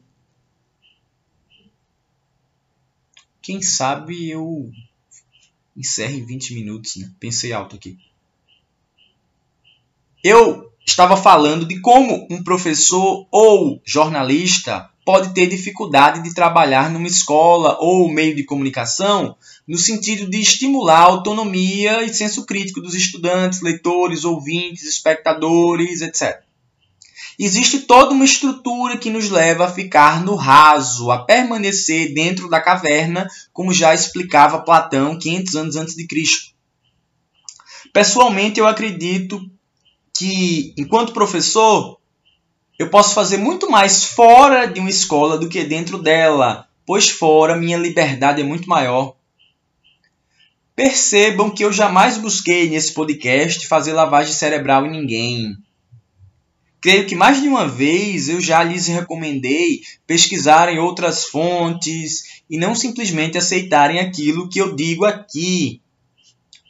Quem 3.43 3.61
sabe 3.61 4.31
eu 4.31 4.71
encerre 5.77 6.17
em 6.17 6.25
20 6.25 6.55
minutos, 6.55 6.97
né? 6.97 7.13
Pensei 7.21 7.53
alto 7.53 7.77
aqui. 7.77 7.99
Eu 10.25 10.73
estava 10.87 11.15
falando 11.15 11.67
de 11.67 11.79
como 11.81 12.27
um 12.31 12.43
professor 12.43 13.29
ou 13.31 13.83
jornalista 13.85 14.91
pode 15.07 15.33
ter 15.33 15.47
dificuldade 15.47 16.21
de 16.21 16.35
trabalhar 16.35 16.91
numa 16.91 17.07
escola 17.07 17.79
ou 17.81 18.13
meio 18.13 18.35
de 18.35 18.43
comunicação 18.43 19.37
no 19.65 19.79
sentido 19.79 20.29
de 20.29 20.41
estimular 20.41 20.99
a 20.99 21.05
autonomia 21.05 22.03
e 22.03 22.13
senso 22.13 22.45
crítico 22.45 22.81
dos 22.81 22.93
estudantes, 22.93 23.63
leitores, 23.63 24.25
ouvintes, 24.25 24.83
espectadores, 24.83 26.01
etc. 26.01 26.43
Existe 27.39 27.81
toda 27.81 28.11
uma 28.11 28.25
estrutura 28.25 28.99
que 28.99 29.09
nos 29.09 29.31
leva 29.31 29.67
a 29.67 29.73
ficar 29.73 30.25
no 30.25 30.35
raso, 30.35 31.13
a 31.13 31.25
permanecer 31.25 32.13
dentro 32.13 32.49
da 32.49 32.61
caverna, 32.61 33.29
como 33.53 33.73
já 33.73 33.95
explicava 33.95 34.65
Platão 34.65 35.17
500 35.17 35.55
anos 35.55 35.77
antes 35.77 35.95
de 35.95 36.05
Cristo. 36.05 36.53
Pessoalmente, 37.93 38.59
eu 38.59 38.67
acredito 38.67 39.41
que, 40.19 40.75
enquanto 40.77 41.13
professor, 41.13 42.01
eu 42.79 42.91
posso 42.91 43.15
fazer 43.15 43.39
muito 43.39 43.71
mais 43.71 44.05
fora 44.05 44.67
de 44.67 44.81
uma 44.81 44.91
escola 44.91 45.39
do 45.39 45.49
que 45.49 45.65
dentro 45.65 45.99
dela, 45.99 46.69
pois 46.85 47.09
fora 47.09 47.57
minha 47.57 47.79
liberdade 47.79 48.43
é 48.43 48.45
muito 48.45 48.69
maior. 48.69 49.17
Percebam 50.75 51.51
que 51.51 51.65
eu 51.65 51.73
jamais 51.73 52.19
busquei 52.19 52.69
nesse 52.69 52.93
podcast 52.93 53.67
fazer 53.67 53.95
lavagem 53.95 54.35
cerebral 54.35 54.87
em 54.87 54.91
ninguém. 54.91 55.57
Creio 56.83 57.07
que 57.07 57.17
mais 57.17 57.41
de 57.41 57.49
uma 57.49 57.67
vez 57.67 58.29
eu 58.29 58.41
já 58.41 58.63
lhes 58.63 58.87
recomendei 58.87 59.81
pesquisarem 60.07 60.79
outras 60.79 61.25
fontes 61.25 62.43
e 62.49 62.59
não 62.59 62.75
simplesmente 62.75 63.39
aceitarem 63.39 63.99
aquilo 63.99 64.51
que 64.51 64.61
eu 64.61 64.77
digo 64.77 65.07
aqui. 65.07 65.81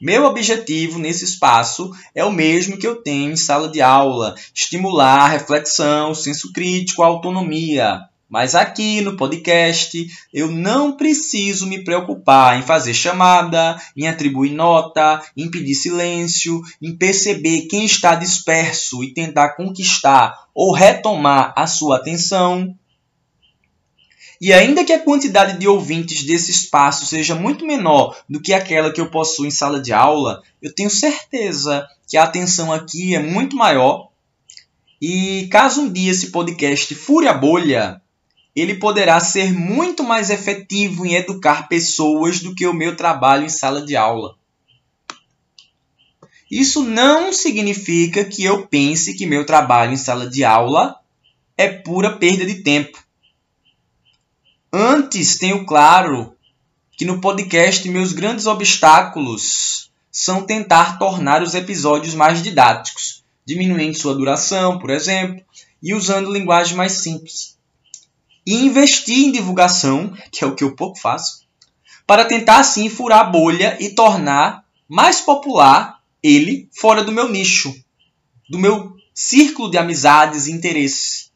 Meu 0.01 0.27
objetivo 0.27 0.99
nesse 0.99 1.25
espaço 1.25 1.91
é 2.15 2.23
o 2.23 2.31
mesmo 2.31 2.77
que 2.77 2.87
eu 2.87 2.97
tenho 2.97 3.33
em 3.33 3.37
sala 3.37 3.69
de 3.69 3.81
aula: 3.81 4.35
estimular 4.55 5.29
reflexão, 5.29 6.15
senso 6.15 6.53
crítico, 6.53 7.03
autonomia. 7.03 8.03
Mas 8.29 8.55
aqui 8.55 9.01
no 9.01 9.17
podcast 9.17 10.07
eu 10.35 10.51
não 10.51 10.97
preciso 10.97 11.67
me 11.67 11.83
preocupar 11.83 12.59
em 12.59 12.63
fazer 12.63 12.93
chamada, 12.93 13.81
em 13.97 14.09
atribuir 14.09 14.51
nota, 14.51 15.23
em 15.37 15.51
pedir 15.51 15.77
silêncio, 15.77 16.61
em 16.83 16.95
perceber 16.95 17.63
quem 17.63 17.87
está 17.87 18.15
disperso 18.17 19.03
e 19.03 19.15
tentar 19.15 19.51
conquistar 19.51 20.47
ou 20.55 20.75
retomar 20.75 21.55
a 21.57 21.67
sua 21.67 21.97
atenção. 21.97 22.77
E 24.40 24.53
ainda 24.53 24.85
que 24.85 24.92
a 24.92 25.03
quantidade 25.03 25.59
de 25.59 25.66
ouvintes 25.66 26.25
desse 26.25 26.51
espaço 26.51 27.07
seja 27.07 27.35
muito 27.35 27.64
menor 27.64 28.16
do 28.29 28.40
que 28.40 28.53
aquela 28.53 28.92
que 28.92 29.01
eu 29.01 29.11
possuo 29.11 29.46
em 29.46 29.51
sala 29.51 29.81
de 29.81 29.92
aula, 29.92 30.42
eu 30.61 30.75
tenho 30.75 30.90
certeza 30.90 31.87
que 32.07 32.16
a 32.16 32.25
atenção 32.25 32.72
aqui 32.72 33.14
é 33.14 33.22
muito 33.22 33.57
maior. 33.57 34.11
E 35.01 35.49
caso 35.51 35.83
um 35.83 35.92
dia 35.92 36.11
esse 36.11 36.31
podcast 36.31 36.94
fure 36.94 37.29
a 37.29 37.35
bolha, 37.35 38.01
ele 38.55 38.75
poderá 38.75 39.20
ser 39.20 39.53
muito 39.53 40.03
mais 40.03 40.31
efetivo 40.31 41.05
em 41.05 41.14
educar 41.14 41.68
pessoas 41.68 42.40
do 42.40 42.55
que 42.55 42.66
o 42.66 42.75
meu 42.75 42.96
trabalho 42.96 43.44
em 43.44 43.51
sala 43.51 43.85
de 43.85 43.96
aula. 43.96 44.35
Isso 46.51 46.85
não 46.85 47.33
significa 47.33 48.25
que 48.25 48.44
eu 48.44 48.66
pense 48.66 49.14
que 49.14 49.27
meu 49.27 49.44
trabalho 49.44 49.92
em 49.92 49.96
sala 49.96 50.29
de 50.29 50.44
aula 50.44 50.96
é 51.57 51.68
pura 51.68 52.16
perda 52.16 52.46
de 52.46 52.62
tempo. 52.62 53.06
Antes, 54.79 55.39
tenho 55.39 55.65
claro 55.65 56.37
que 56.99 57.07
no 57.07 57.19
podcast 57.19 57.89
meus 57.89 58.12
grandes 58.12 58.45
obstáculos 58.45 59.91
são 60.12 60.43
tentar 60.43 60.99
tornar 60.99 61.43
os 61.43 61.55
episódios 61.55 62.15
mais 62.15 62.43
didáticos, 62.43 63.25
diminuindo 63.43 63.97
sua 63.97 64.15
duração, 64.15 64.79
por 64.79 64.91
exemplo, 64.91 65.43
e 65.83 65.95
usando 65.95 66.31
linguagem 66.31 66.77
mais 66.77 66.93
simples 66.93 67.57
e 68.47 68.55
investir 68.55 69.17
em 69.17 69.33
divulgação, 69.33 70.15
que 70.31 70.45
é 70.45 70.47
o 70.47 70.55
que 70.55 70.62
eu 70.62 70.77
pouco 70.77 71.01
faço, 71.01 71.47
para 72.07 72.27
tentar 72.27 72.59
assim 72.59 72.91
furar 72.91 73.21
a 73.21 73.31
bolha 73.31 73.79
e 73.81 73.89
tornar 73.89 74.62
mais 74.87 75.23
popular 75.23 76.03
ele 76.23 76.69
fora 76.79 77.03
do 77.03 77.12
meu 77.12 77.31
nicho, 77.31 77.75
do 78.47 78.59
meu 78.59 78.95
círculo 79.15 79.71
de 79.71 79.79
amizades 79.79 80.49
e 80.49 80.53
interesses. 80.53 81.33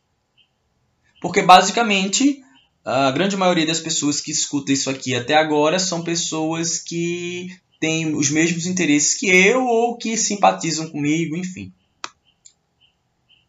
Porque 1.23 1.41
basicamente 1.41 2.45
a 2.85 3.11
grande 3.11 3.37
maioria 3.37 3.67
das 3.67 3.81
pessoas 3.81 4.21
que 4.21 4.31
escutam 4.31 4.73
isso 4.73 4.89
aqui 4.89 5.15
até 5.15 5.35
agora 5.35 5.79
são 5.79 6.03
pessoas 6.03 6.79
que 6.79 7.55
têm 7.79 8.15
os 8.15 8.31
mesmos 8.31 8.67
interesses 8.67 9.15
que 9.15 9.27
eu 9.29 9.65
ou 9.65 9.97
que 9.97 10.17
simpatizam 10.17 10.89
comigo, 10.91 11.37
enfim. 11.37 11.73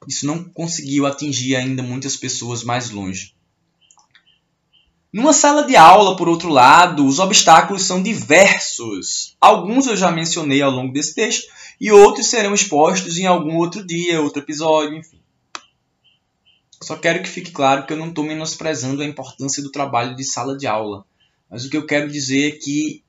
Isso 0.07 0.25
não 0.25 0.43
conseguiu 0.43 1.05
atingir 1.05 1.55
ainda 1.55 1.83
muitas 1.83 2.15
pessoas 2.15 2.63
mais 2.63 2.89
longe. 2.89 3.33
Numa 5.13 5.33
sala 5.33 5.63
de 5.63 5.75
aula, 5.75 6.15
por 6.15 6.29
outro 6.29 6.49
lado, 6.49 7.05
os 7.05 7.19
obstáculos 7.19 7.83
são 7.83 8.01
diversos. 8.01 9.35
Alguns 9.41 9.85
eu 9.85 9.97
já 9.97 10.09
mencionei 10.09 10.61
ao 10.61 10.71
longo 10.71 10.93
desse 10.93 11.13
texto 11.13 11.47
e 11.79 11.91
outros 11.91 12.27
serão 12.27 12.53
expostos 12.53 13.17
em 13.17 13.25
algum 13.25 13.57
outro 13.57 13.85
dia, 13.85 14.21
outro 14.21 14.41
episódio, 14.41 14.97
enfim. 14.97 15.20
Só 16.83 16.95
quero 16.97 17.21
que 17.21 17.29
fique 17.29 17.51
claro 17.51 17.85
que 17.85 17.93
eu 17.93 17.97
não 17.97 18.09
estou 18.09 18.23
menosprezando 18.23 19.01
a 19.01 19.05
importância 19.05 19.61
do 19.61 19.71
trabalho 19.71 20.15
de 20.15 20.23
sala 20.23 20.57
de 20.57 20.65
aula. 20.65 21.05
Mas 21.49 21.65
o 21.65 21.69
que 21.69 21.77
eu 21.77 21.85
quero 21.85 22.11
dizer 22.11 22.47
é 22.47 22.51
que, 22.57 23.03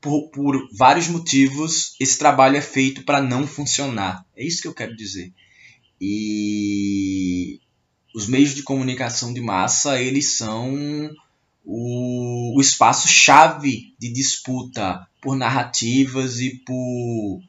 por, 0.00 0.30
por 0.30 0.68
vários 0.72 1.06
motivos, 1.08 1.94
esse 2.00 2.18
trabalho 2.18 2.56
é 2.56 2.60
feito 2.60 3.04
para 3.04 3.22
não 3.22 3.46
funcionar. 3.46 4.24
É 4.36 4.44
isso 4.44 4.60
que 4.60 4.68
eu 4.68 4.74
quero 4.74 4.96
dizer. 4.96 5.32
E 6.00 7.60
os 8.14 8.26
meios 8.26 8.54
de 8.54 8.62
comunicação 8.62 9.32
de 9.32 9.40
massa, 9.40 10.00
eles 10.00 10.36
são 10.36 10.74
o, 11.64 12.56
o 12.56 12.60
espaço-chave 12.60 13.94
de 13.98 14.12
disputa 14.12 15.06
por 15.20 15.36
narrativas 15.36 16.40
e 16.40 16.56
por 16.66 17.42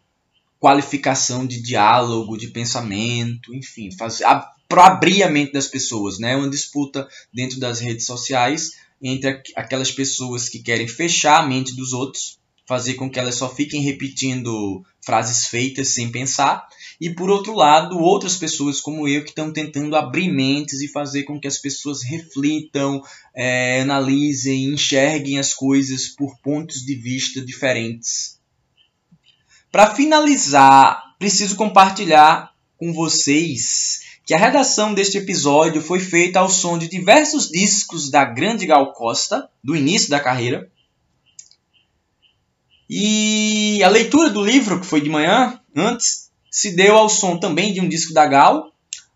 qualificação 0.59 1.45
de 1.45 1.61
diálogo, 1.61 2.37
de 2.37 2.47
pensamento, 2.47 3.53
enfim, 3.53 3.89
para 4.67 4.85
abrir 4.85 5.23
a 5.23 5.29
mente 5.29 5.53
das 5.53 5.67
pessoas, 5.67 6.19
né? 6.19 6.35
Uma 6.35 6.49
disputa 6.49 7.07
dentro 7.33 7.59
das 7.59 7.79
redes 7.79 8.05
sociais 8.05 8.71
entre 9.01 9.41
aquelas 9.55 9.91
pessoas 9.91 10.49
que 10.49 10.59
querem 10.59 10.87
fechar 10.87 11.41
a 11.41 11.47
mente 11.47 11.75
dos 11.75 11.93
outros, 11.93 12.39
fazer 12.67 12.95
com 12.95 13.09
que 13.09 13.19
elas 13.19 13.35
só 13.35 13.53
fiquem 13.53 13.81
repetindo 13.81 14.83
frases 15.05 15.45
feitas 15.45 15.89
sem 15.89 16.09
pensar, 16.11 16.67
e 16.99 17.11
por 17.11 17.29
outro 17.29 17.53
lado, 17.53 17.99
outras 17.99 18.37
pessoas 18.37 18.81
como 18.81 19.07
eu 19.07 19.23
que 19.23 19.29
estão 19.29 19.51
tentando 19.51 19.95
abrir 19.95 20.31
mentes 20.31 20.81
e 20.81 20.87
fazer 20.87 21.23
com 21.23 21.39
que 21.39 21.47
as 21.47 21.57
pessoas 21.57 22.01
reflitam, 22.03 23.03
é, 23.35 23.81
analisem, 23.81 24.73
enxerguem 24.73 25.37
as 25.37 25.53
coisas 25.53 26.07
por 26.07 26.39
pontos 26.39 26.83
de 26.83 26.95
vista 26.95 27.41
diferentes. 27.41 28.34
Para 29.75 29.93
finalizar, 29.93 31.17
preciso 31.19 31.57
compartilhar 31.57 32.53
com 32.77 32.93
vocês 32.93 34.03
que 34.25 34.33
a 34.33 34.37
redação 34.37 34.93
deste 34.93 35.17
episódio 35.17 35.81
foi 35.81 35.99
feita 35.99 36.39
ao 36.39 36.47
som 36.47 36.77
de 36.77 36.87
diversos 36.87 37.49
discos 37.49 38.09
da 38.09 38.23
grande 38.23 38.65
Gal 38.65 38.93
Costa, 38.93 39.49
do 39.61 39.75
início 39.75 40.09
da 40.09 40.21
carreira. 40.21 40.71
E 42.89 43.83
a 43.83 43.89
leitura 43.89 44.29
do 44.29 44.45
livro, 44.45 44.79
que 44.79 44.87
foi 44.87 45.01
de 45.01 45.09
manhã, 45.09 45.59
antes, 45.75 46.31
se 46.49 46.73
deu 46.73 46.95
ao 46.95 47.09
som 47.09 47.37
também 47.37 47.73
de 47.73 47.81
um 47.81 47.89
disco 47.89 48.13
da 48.13 48.25
Gal, 48.25 48.71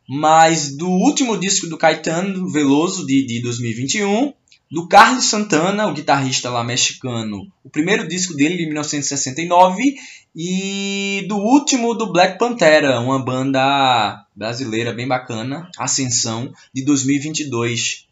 mas 0.10 0.76
do 0.76 0.90
último 0.90 1.38
disco 1.38 1.68
do 1.68 1.78
Caetano 1.78 2.52
Veloso, 2.52 3.06
de, 3.06 3.26
de 3.26 3.42
2021, 3.42 4.34
do 4.72 4.88
Carlos 4.88 5.26
Santana, 5.26 5.88
o 5.88 5.94
guitarrista 5.94 6.50
lá 6.50 6.64
mexicano, 6.64 7.52
o 7.64 7.70
primeiro 7.70 8.08
disco 8.08 8.36
dele 8.36 8.58
de 8.58 8.66
1969, 8.68 9.96
e 10.36 11.26
do 11.28 11.38
último 11.38 11.96
do 11.96 12.12
Black 12.12 12.38
Pantera, 12.38 13.00
uma 13.00 13.24
banda 13.24 14.26
brasileira 14.36 14.94
bem 14.94 15.08
bacana, 15.08 15.70
Ascensão, 15.78 16.54
de 16.72 16.84
2022. 16.86 18.08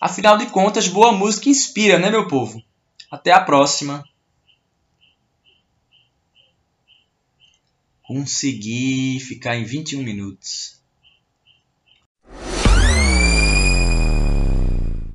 Afinal 0.00 0.36
de 0.36 0.46
contas, 0.46 0.88
boa 0.88 1.12
música 1.12 1.48
inspira, 1.48 1.96
né, 1.98 2.10
meu 2.10 2.26
povo? 2.26 2.60
Até 3.08 3.30
a 3.30 3.40
próxima! 3.40 4.02
Consegui 8.02 9.20
ficar 9.20 9.56
em 9.56 9.64
21 9.64 10.02
minutos. 10.02 10.81